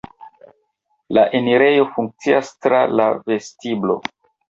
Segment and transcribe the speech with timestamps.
[1.17, 4.05] La enirejo funkcias tra la vestiblo.